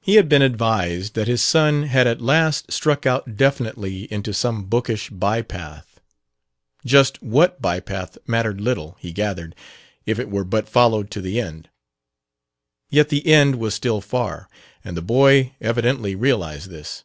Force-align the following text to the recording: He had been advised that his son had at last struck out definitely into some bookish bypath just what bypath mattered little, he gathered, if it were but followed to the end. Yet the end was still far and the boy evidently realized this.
He 0.00 0.14
had 0.14 0.28
been 0.28 0.40
advised 0.40 1.14
that 1.16 1.26
his 1.26 1.42
son 1.42 1.82
had 1.86 2.06
at 2.06 2.20
last 2.20 2.70
struck 2.70 3.06
out 3.06 3.36
definitely 3.36 4.02
into 4.04 4.32
some 4.32 4.66
bookish 4.66 5.10
bypath 5.10 5.98
just 6.86 7.20
what 7.24 7.60
bypath 7.60 8.18
mattered 8.24 8.60
little, 8.60 8.96
he 9.00 9.10
gathered, 9.12 9.56
if 10.06 10.20
it 10.20 10.30
were 10.30 10.44
but 10.44 10.68
followed 10.68 11.10
to 11.10 11.20
the 11.20 11.40
end. 11.40 11.70
Yet 12.88 13.08
the 13.08 13.26
end 13.26 13.56
was 13.56 13.74
still 13.74 14.00
far 14.00 14.48
and 14.84 14.96
the 14.96 15.02
boy 15.02 15.56
evidently 15.60 16.14
realized 16.14 16.68
this. 16.70 17.02